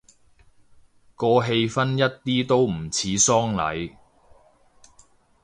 [1.15, 3.95] 個氣氛一啲都唔似喪禮